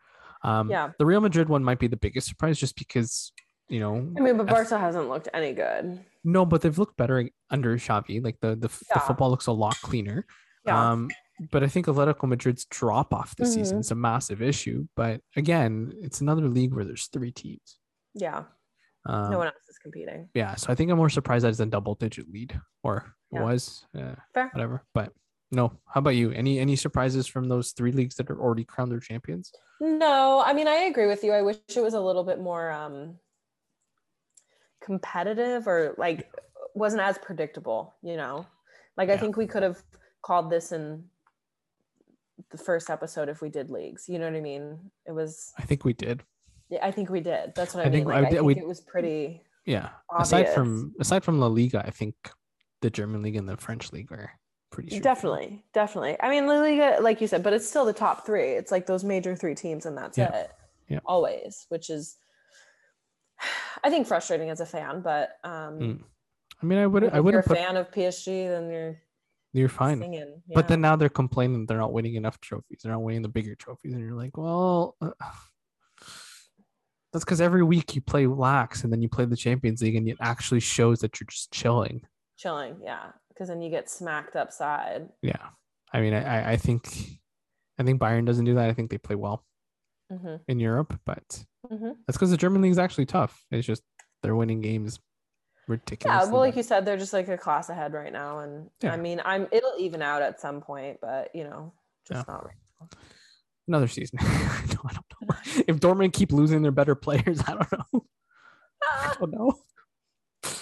[0.45, 0.91] um Yeah.
[0.99, 3.33] the real madrid one might be the biggest surprise just because
[3.69, 6.03] you know I mean, but F- Barca hasn't looked any good.
[6.25, 8.23] no but they've looked better under Xavi.
[8.25, 10.25] like the the, the football looks a lot cleaner
[10.65, 10.93] Yeah.
[10.93, 11.11] um,
[11.53, 13.81] but I think Atletico Madrid's drop off this season Mhm.
[13.81, 14.89] is a massive issue.
[14.97, 17.79] But again, it's another league where there's three teams.
[18.13, 18.43] Yeah.
[19.09, 20.29] Um, no one else is competing.
[20.35, 23.43] yeah, so I think I'm more surprised that it's a double digit lead or Yeah.
[23.43, 24.51] was uh, Fair.
[24.53, 24.85] whatever.
[24.95, 25.13] But
[25.51, 26.31] no, how about you?
[26.33, 29.51] Any any surprises from those three leagues that are already crowned their champions?
[29.81, 31.33] No, I mean I agree with you.
[31.33, 33.19] I wish it was a little bit more um
[34.81, 36.31] competitive or like
[36.75, 38.47] wasn't as predictable, you know.
[38.97, 39.83] Like I think we could have
[40.23, 41.05] called this in
[42.51, 44.09] the first episode if we did leagues.
[44.09, 44.79] You know what I mean?
[45.07, 46.23] It was I think we did.
[46.71, 47.53] Yeah, I think we did.
[47.55, 47.93] That's what I, I mean.
[47.93, 49.91] think Like I I, think we- it was pretty Yeah.
[50.19, 52.15] Aside from aside from La Liga, I think
[52.81, 54.31] the German league and the French league are
[54.71, 56.17] pretty definitely, definitely.
[56.21, 58.53] I mean La Liga, like you said, but it's still the top three.
[58.53, 60.35] It's like those major three teams and that's Yeah.
[60.35, 60.51] it.
[60.89, 61.01] Yeah.
[61.07, 62.17] Always, which is
[63.85, 66.03] I think frustrating as a fan, but um Mm.
[66.61, 68.97] I mean, I would If I you're wouldn't a put fan of PSG, then you're
[69.53, 70.01] you're fine.
[70.01, 70.43] singing.
[70.53, 72.81] But then now they're complaining they're not winning enough trophies.
[72.83, 75.11] They're not winning the bigger trophies, and you're like, well, uh,
[77.13, 80.09] that's because every week you play lax, and then you play the Champions League, and
[80.09, 82.03] it actually shows that you're just chilling.
[82.37, 85.09] chilling, yeah, because then you get smacked upside.
[85.23, 85.49] Yeah,
[85.93, 86.89] I mean, I I- think
[87.79, 88.69] I think Bayern doesn't do that.
[88.69, 89.45] I think they play well
[90.11, 93.45] hmm in Europe, but hmm that's because the German league is actually tough.
[93.51, 93.83] It's just
[94.23, 94.99] they're winning games
[95.69, 96.25] ridiculous.
[96.27, 98.93] Yeah, well, like you said, they're just like a class ahead right now, and Yeah.
[98.93, 101.73] I mean, I'm it'll even out at some point, but you know,
[102.07, 102.91] just not right.
[103.69, 104.19] Another season.
[104.23, 104.95] no, I don't know.
[105.69, 108.05] If Dortmund keep losing their better players, I don't know.
[108.83, 109.59] I don't know.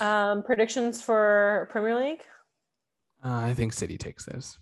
[0.04, 2.22] Um, predictions for Premier League?
[3.24, 4.58] Uh, I think City takes this.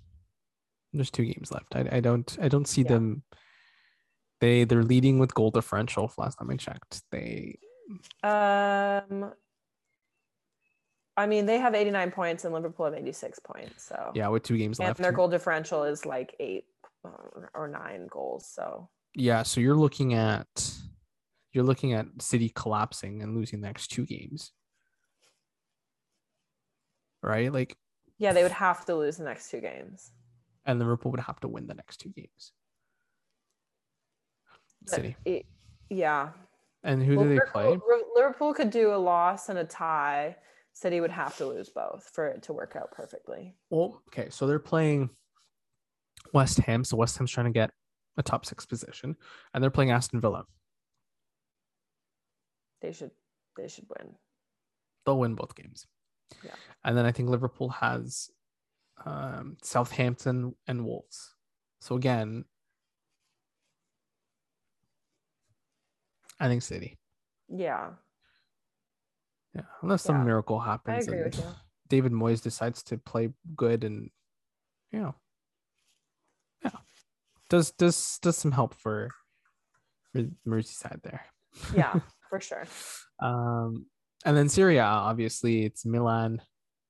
[0.93, 1.75] There's two games left.
[1.75, 2.89] I, I don't I don't see Yeah.
[2.89, 3.23] them.
[4.41, 6.13] They they're leading with goal differential.
[6.19, 7.59] Last time I checked, they
[8.23, 9.33] Um,
[11.17, 13.85] I mean, they have 89 points and Liverpool have 86 points.
[13.85, 14.99] So yeah with two games and left.
[14.99, 16.65] And their goal differential is like eight
[17.05, 18.49] or nine goals.
[18.53, 20.47] So Yeah, so you're looking at
[21.53, 24.53] you're looking at City collapsing and losing the next two games,
[27.23, 27.53] right?
[27.53, 27.77] Like,
[28.19, 30.13] yeah, they would have to lose the next two games.
[30.67, 32.53] and Liverpool would have to win the next two games.
[34.87, 35.17] City.
[35.25, 35.47] it-
[35.91, 36.31] yeah.
[36.83, 38.03] And who Well, do they Liverpool, play?
[38.15, 40.37] Liverpool could do a loss and a tie.
[40.73, 43.57] City would have to lose both for it to work out perfectly.
[43.71, 45.11] Well, okay, so they're playing
[46.33, 46.85] West Ham.
[46.85, 47.71] So West Ham's trying to get
[48.17, 49.17] a top six position,
[49.53, 50.45] and they're playing Aston Villa.
[52.81, 53.11] They should
[53.57, 54.15] they should win.
[55.05, 55.87] They'll win both games.
[56.45, 56.55] Yeah.
[56.85, 58.31] And then I think Liverpool has
[59.05, 61.35] um, Southampton and Wolves.
[61.81, 62.45] So again,
[66.41, 66.99] I think City.
[67.49, 67.91] Yeah.
[69.55, 71.37] Yeah, unless some Yeah, miracle happens and.
[71.89, 74.11] David Moyes decides to play good and
[74.91, 75.15] you know,
[76.65, 76.71] yeah,
[77.51, 79.11] does does does some help for
[80.13, 81.25] for Merseyside there.
[81.75, 82.01] Yeah,
[82.31, 82.65] for sure.
[83.21, 83.87] Um,
[84.25, 86.41] and then Serie A, obviously, it's Milan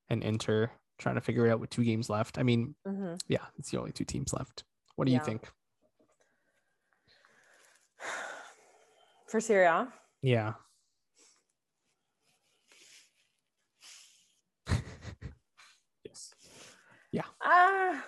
[0.09, 2.39] and Inter trying to figure it out with two games left.
[2.39, 4.65] I mean, hmm yeah, it's the only two teams left.
[4.97, 5.49] What do you think?
[9.29, 9.89] For Serie A,
[10.23, 10.53] Yeah.
[16.05, 16.35] yes.
[17.11, 17.25] Yeah.
[17.43, 18.05] Ah,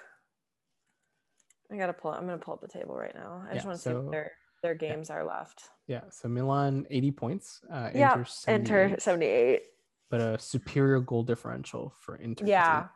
[1.73, 2.13] I gotta pull.
[2.13, 3.45] I'm gonna pull up the table right now.
[3.51, 5.71] I just want to see so- what their their games are left.
[5.87, 6.03] Yeah.
[6.11, 7.61] So Milan, 80 points.
[7.71, 8.55] Uh, Yeah, Inter, 78,
[8.89, 9.63] Inter 78.
[10.11, 12.47] but a superior goal differential for Inter.
[12.47, 12.89] Yeah,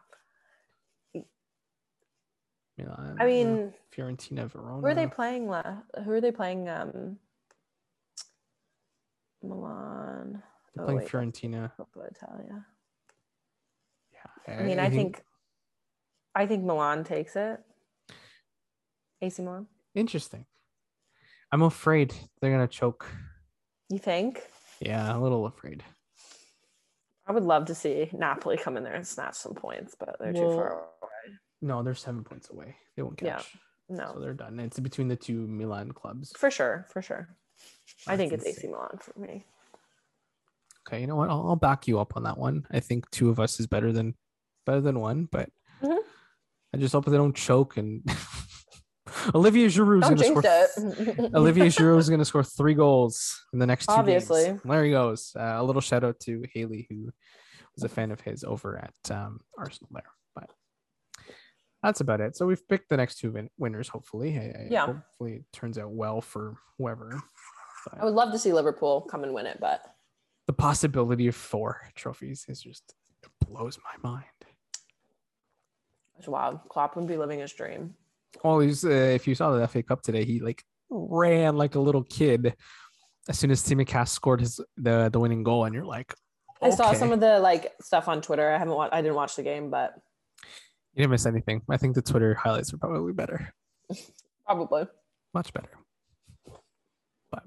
[2.78, 3.16] Milan.
[3.20, 4.80] I mean, Fiorentina, Verona.
[4.80, 5.82] who are they playing left?
[6.04, 6.68] Who are they playing?
[6.68, 7.18] Um,
[9.42, 10.42] Milan.
[10.74, 11.72] They're Oh, playing wait, Fiorentina.
[11.76, 12.66] Coppa Italia.
[14.12, 14.54] Yeah.
[14.58, 15.24] I mean, I think,
[16.34, 17.60] I think Milan takes it.
[19.22, 19.66] AC Milan.
[19.94, 20.46] interesting.
[21.52, 23.06] I'm afraid they're gonna choke.
[23.88, 24.40] You think?
[24.80, 25.82] Yeah, a little afraid.
[27.26, 30.32] I would love to see Napoli come in there and snatch some points, but they're
[30.32, 31.36] too far away.
[31.60, 32.76] No, they're seven points away.
[32.96, 33.26] They won't catch.
[33.88, 33.96] Yeah.
[33.96, 34.58] No, So they're done.
[34.60, 36.32] It's between the two Milan clubs.
[36.36, 37.28] for sure, for sure.
[38.06, 38.68] I think That's it's AC.
[38.68, 39.44] Milan for me.
[40.88, 41.28] Okay, you know what?
[41.30, 42.66] I'll, I'll back you up on that one.
[42.70, 44.14] I think two of us is better than
[44.66, 45.50] better than one, but
[45.82, 45.98] Mhm.
[46.72, 48.02] I just hope they don't choke and
[49.34, 51.30] Olivier Giroud is going to score.
[51.34, 54.44] Olivier Giroud is going to score three goals in the next two Obviously.
[54.44, 54.60] games.
[54.64, 55.32] There he goes.
[55.38, 57.10] Uh, a little shout out to Haley, who
[57.74, 60.02] was a fan of his over at um, Arsenal there.
[60.34, 60.50] But
[61.82, 62.36] that's about it.
[62.36, 63.88] So we've picked the next two win- winners.
[63.88, 64.86] Hopefully, I- I- Yeah.
[64.86, 67.20] Hopefully, it turns out well for whoever.
[67.98, 69.82] I would love to see Liverpool come and win it, but
[70.46, 74.24] The possibility of four trophies is just it blows my mind.
[76.26, 76.60] wild.
[76.68, 77.94] Klopp would be living his dream.
[78.44, 81.80] Well, he's uh, if you saw the FA Cup today, he like ran like a
[81.80, 82.54] little kid
[83.28, 86.14] as soon as Tsimikas scored his the the winning goal, and you're like,
[86.62, 88.50] I saw some of the like stuff on Twitter.
[88.50, 88.94] I haven't watched.
[88.94, 89.94] I didn't watch the game, but
[90.94, 91.62] you didn't miss anything.
[91.70, 93.52] I think the Twitter highlights are probably better,
[94.46, 94.86] probably.
[95.34, 95.70] much better.
[97.30, 97.44] But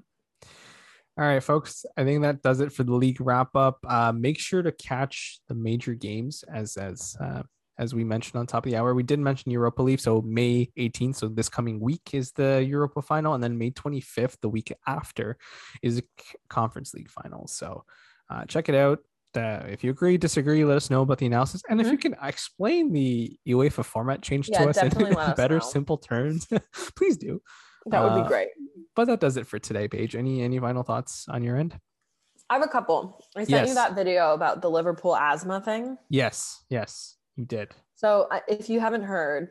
[1.18, 3.78] all right, folks, I think that does it for the league wrap up.
[3.86, 7.42] Uh, make sure to catch the major games as as uh,
[7.78, 8.94] as we mentioned on top of the hour.
[8.94, 13.02] We did mention Europa League, so May 18th, so this coming week is the Europa
[13.02, 15.36] final, and then May 25th, the week after,
[15.82, 16.02] is
[16.48, 17.46] Conference League final.
[17.46, 17.84] So
[18.30, 19.00] uh, check it out.
[19.36, 21.92] Uh, if you agree, disagree, let us know about the analysis, and if Mhm.
[21.92, 25.98] you can explain the UEFA format change Yeah, to us in let us better, simple
[25.98, 26.46] terms,
[26.96, 27.42] please do.
[27.86, 28.48] That would Uh, be great.
[28.94, 30.14] But that does it for today, Paige.
[30.14, 31.76] Any any final thoughts on your end?
[32.48, 33.20] I have a couple.
[33.34, 33.68] I sent Yes.
[33.68, 35.98] you that video about the Liverpool asthma thing.
[36.08, 37.72] Yes, yes, you did.
[37.94, 39.50] So if you haven't heard,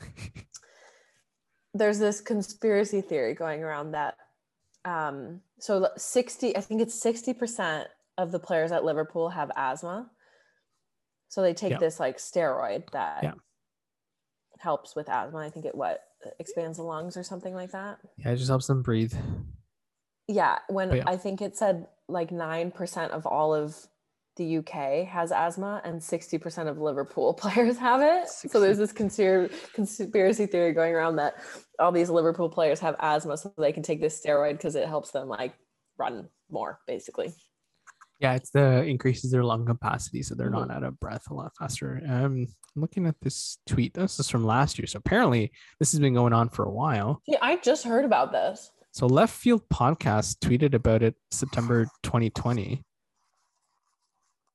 [1.74, 4.16] there's this conspiracy theory going around that
[4.84, 7.84] um so 60 i think it's 60%
[8.18, 10.10] of the players at liverpool have asthma
[11.28, 11.78] so they take Yeah.
[11.78, 13.34] this like steroid that Yeah.
[14.58, 16.02] helps with asthma i think it what
[16.40, 19.14] expands the lungs or something like that Yeah, it just helps them breathe.
[20.28, 21.04] yeah when yeah.
[21.06, 23.76] i think it said like 9% of all of
[24.36, 24.68] the uk
[25.06, 30.94] has asthma and 60% of liverpool players have it so there's this conspiracy theory going
[30.94, 31.34] around that
[31.78, 35.10] all these liverpool players have asthma so they can take this steroid because it helps
[35.10, 35.54] them like
[35.98, 37.32] run more basically
[38.20, 40.68] Yeah, it's the increases their lung capacity, so they're Mm-hmm.
[40.68, 42.00] not out of breath a lot faster.
[42.06, 43.94] Um, I'm looking at this tweet.
[43.94, 47.20] This is from last year, so apparently this has been going on for a while.
[47.28, 52.80] See, i just heard about this So Left Field Podcast tweeted about it September 2020.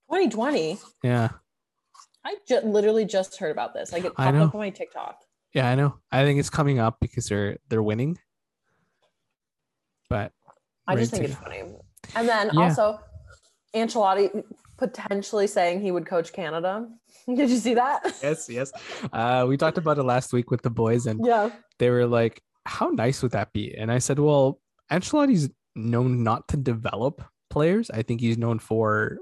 [0.09, 1.29] 2020 Yeah,
[2.25, 4.43] i ju- literally just heard about this like it I popped know.
[4.45, 5.17] up on my tiktok
[5.53, 5.95] yeah, I know.
[6.11, 8.19] I think it's coming up because they're they're winning.
[10.09, 10.31] But
[10.87, 11.63] i just think it's funny
[12.15, 12.61] and then Yeah.
[12.63, 12.99] also
[13.73, 14.43] Ancelotti
[14.77, 16.87] potentially saying he would coach Canada.
[17.27, 18.03] Did you see that?
[18.21, 18.71] yes, yes.
[19.11, 21.49] Uh, we talked about it last week with the boys, and Yeah.
[21.79, 24.59] they were like, "How nice would that be?" And I said, "Well,
[24.91, 27.89] Ancelotti's known not to develop players.
[27.89, 29.17] I think he's known for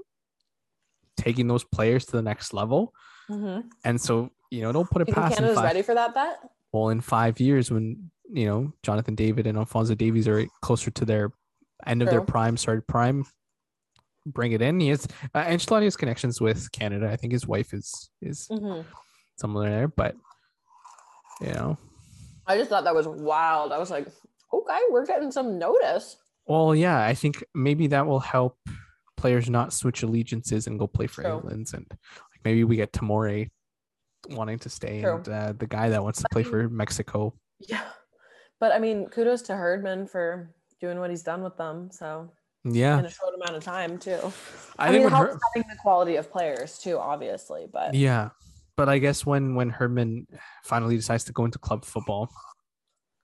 [1.16, 2.92] taking those players to the next level.
[3.30, 3.68] Mm-hmm.
[3.84, 5.34] And so, you know, don't put it You past.
[5.36, 6.38] Canada's Five, ready for that bet?
[6.72, 11.04] well, in five years, when you know Jonathan David and Alfonso Davies are closer to
[11.04, 11.32] their
[11.86, 13.24] end of their prime, started prime,
[14.26, 14.80] bring it in.
[14.80, 17.08] He has uh, Ancelotti has connections with Canada.
[17.10, 18.82] I think his wife is is Mm-hmm.
[19.36, 20.14] somewhere there, but
[21.40, 21.78] you know,
[22.46, 23.72] I just thought that was wild.
[23.72, 24.06] I was like,
[24.52, 26.16] okay, we're getting some notice.
[26.46, 28.56] Well, yeah, I think maybe that will help
[29.16, 31.34] players not switch allegiances and go play for True.
[31.34, 33.50] England, and like maybe we get Tomori
[34.28, 35.16] wanting to stay, True.
[35.16, 37.34] and uh, the guy that wants to play for Mexico.
[37.60, 37.84] Yeah.
[38.60, 41.90] But I mean, kudos to Herdman for doing what he's done with them.
[41.90, 42.30] So
[42.64, 44.18] Yeah, in a short amount of time too.
[44.78, 47.66] I, I, think mean, it helps Her- having the quality of players too, obviously.
[47.70, 48.30] But yeah,
[48.76, 50.26] but I guess when when Herdman
[50.64, 52.30] finally decides to go into club football,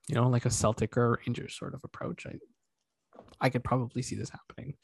[0.07, 2.35] you know, like a Celtic or Rangers sort of approach, I
[3.41, 4.75] I could probably see this happening.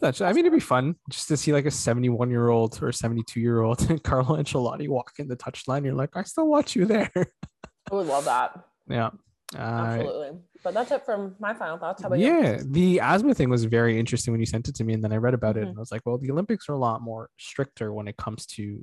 [0.00, 2.90] That's, I mean, it'd be fun just to see like a 71 year old or
[2.92, 5.84] 72 year old Carlo Ancelotti walk in the touchline.
[5.84, 7.10] You're like, I still watch you there.
[7.16, 8.58] I would love that.
[8.88, 9.10] yeah.
[9.54, 10.38] Uh, Absolutely.
[10.62, 12.02] But that's it from my final thoughts.
[12.02, 12.26] How about you?
[12.26, 15.12] yeah, the asthma thing was very interesting when you sent it to me, and then
[15.12, 15.70] I read about it, Mhm.
[15.70, 18.46] and I was like, "Well, the Olympics are a lot more stricter when it comes
[18.46, 18.80] to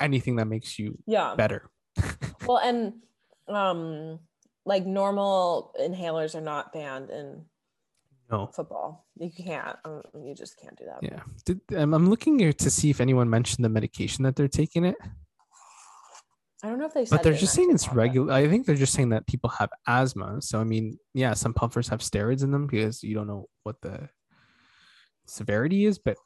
[0.00, 1.34] anything that makes you Yeah.
[1.34, 1.70] better."
[2.46, 2.94] Well, and
[3.48, 4.20] um,
[4.64, 7.46] like normal inhalers are not banned in
[8.30, 9.06] No, football.
[9.18, 9.76] You can't.
[9.84, 11.02] um, You just can't do that.
[11.02, 11.20] yeah.
[11.44, 14.84] Did, um, I'm looking here to see if anyone mentioned the medication that they're taking
[14.84, 14.96] it,
[16.62, 17.16] I don't know if they said.
[17.16, 18.32] but they're just saying it's regular.
[18.32, 20.40] I think they're just saying that people have asthma.
[20.40, 23.80] So I mean, yeah, some puffers have steroids in them because you don't know what
[23.82, 24.08] the
[25.26, 26.16] severity is, but.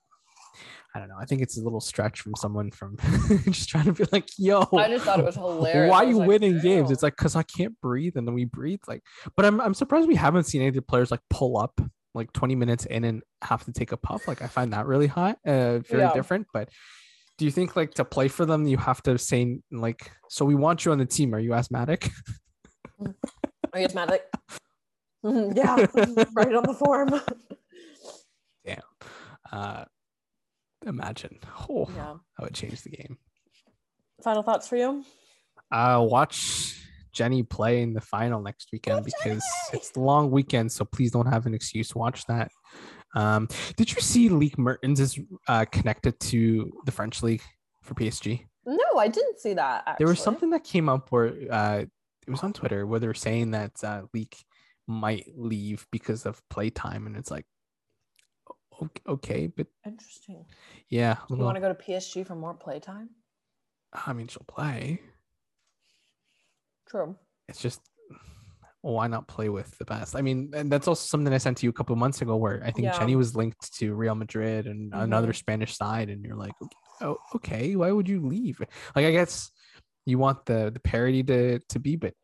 [0.95, 1.17] I don't know.
[1.21, 2.97] I think it's a little stretch from someone from
[3.45, 5.91] just trying to be like, yo, I just thought it was hilarious.
[5.91, 6.91] Why are you like, winning games?
[6.91, 8.81] It's like because I can't breathe, and then we breathe.
[8.89, 9.03] Like,
[9.37, 11.79] but I'm I'm surprised we haven't seen any of the players like pull up
[12.15, 14.27] like 20 minutes in and have to take a puff.
[14.27, 16.13] Like, I find that really hot, uh, very Yeah.
[16.15, 16.47] different.
[16.53, 16.71] But
[17.37, 20.55] do you think like to play for them, you have to say like, so we
[20.55, 21.35] want you on the team?
[21.35, 22.09] Are you asthmatic?
[23.01, 24.25] Are you asthmatic?
[25.25, 25.75] Yeah,
[26.33, 27.11] right on the form.
[29.51, 29.85] Uh,
[30.89, 31.39] imagine.
[31.69, 32.15] Oh, yeah.
[32.39, 33.19] that would change the game.
[34.23, 35.05] Final thoughts for you?
[35.71, 36.83] Uh, watch
[37.13, 40.73] Jenny play in the final next weekend because it's the long weekend.
[40.73, 41.89] So please don't have an excuse.
[41.91, 42.51] To watch that.
[43.15, 47.43] Um, did you see Lieke Martens is uh, connected to the French league
[47.83, 48.45] for PSG?
[48.67, 49.85] No, I didn't see that.
[49.87, 50.05] Actually.
[50.05, 51.85] There was something that came up where uh,
[52.27, 54.37] it was on Twitter where they were saying that uh, Lieke
[54.87, 57.58] might leave because of playtime, and it's like, o-
[59.09, 60.45] okay, but Interesting.
[60.89, 63.11] yeah, You little- want to go to PSG for more playtime?
[63.93, 65.01] I mean, she'll play.
[66.87, 67.17] True.
[67.49, 67.81] It's just
[68.83, 70.15] why not play with the best?
[70.15, 72.37] I mean, and that's also something I sent to you a couple of months ago,
[72.37, 72.99] where I think Yeah.
[72.99, 75.37] Jenny was linked to Real Madrid and another Mhm.
[75.37, 76.55] Spanish side, and you're like,
[77.01, 78.61] oh, okay, why would you leave?
[78.95, 79.51] Like, I guess
[80.07, 82.15] you want the the parity to to be, but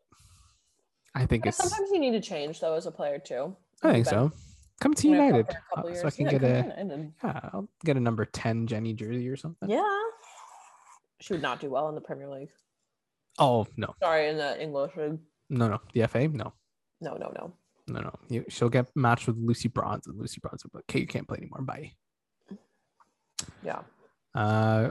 [1.13, 3.55] I think But it's sometimes you need to change though as a player too.
[3.83, 4.31] I think so.
[4.81, 7.69] Come to United, for a couple uh, so I can Yeah, get a yeah, I'll
[7.85, 9.69] get a number ten Jenny jersey or something.
[9.69, 9.83] Yeah.
[11.21, 12.49] She would not do well in the Premier League.
[13.39, 15.19] Oh no, Sorry, in the English league.
[15.49, 16.53] no, no, the FA, no,
[17.01, 17.53] No, no, no.
[17.87, 18.13] no, no.
[18.29, 21.07] You, she'll get matched with Lucy Bronze, and Lucy Bronze will be like, okay, you
[21.07, 21.61] can't play anymore.
[21.61, 21.91] Bye.
[23.63, 23.81] Yeah.
[24.33, 24.89] Uh,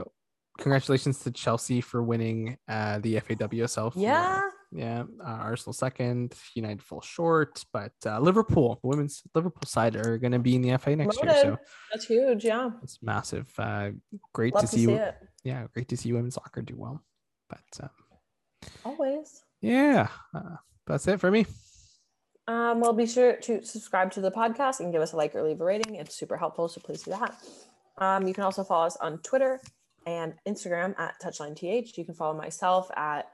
[0.59, 3.93] congratulations to Chelsea for winning uh, the FAWSL.
[3.93, 4.41] for- Yeah.
[4.75, 5.03] Yeah.
[5.19, 10.39] Uh, Arsenal second, United fall short, but uh, Liverpool, women's Liverpool side, are going to
[10.39, 11.33] be in the FA next year.
[11.41, 11.57] So
[11.91, 12.43] That's huge.
[12.43, 12.71] Yeah.
[12.83, 13.51] it's massive.
[13.57, 13.91] Uh,
[14.33, 14.77] great to to see.
[14.77, 14.95] see you.
[14.97, 15.15] it.
[15.43, 17.01] Yeah, great to see women's soccer do well.
[17.49, 17.87] But uh,
[18.83, 19.43] Always.
[19.61, 20.57] yeah, uh,
[20.87, 21.45] that's it for me.
[22.47, 25.43] Um, well, be sure to subscribe to the podcast and give us a like or
[25.43, 25.95] leave a rating.
[25.95, 27.35] It's super helpful, so please do that.
[27.97, 29.59] Um, you can also follow us on Twitter
[30.05, 31.97] and Instagram at TouchlineTH.
[31.97, 33.27] You can follow myself at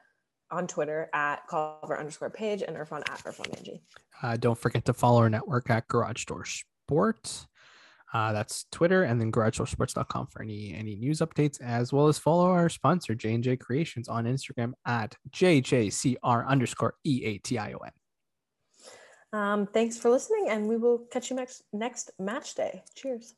[0.52, 3.82] on Twitter at Culver underscore page and Irfan at Irfan Manji.
[4.22, 7.48] Uh, don't forget to follow our network at Garage Door Sport.
[8.14, 12.46] Uh, that's Twitter and then garagedoorsports.com for any any news updates, as well as follow
[12.50, 17.92] our sponsor J&J Creations on Instagram at JJCR underscore E-A-T-I-O-N.
[19.34, 22.84] Um, thanks for listening, and we will catch you next next match day.
[22.96, 23.34] Cheers.